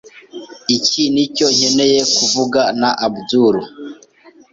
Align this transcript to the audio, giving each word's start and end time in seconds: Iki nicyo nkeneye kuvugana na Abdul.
Iki 0.77 1.03
nicyo 1.13 1.45
nkeneye 1.55 1.99
kuvugana 2.15 2.71
na 2.81 2.89
Abdul. 3.05 3.55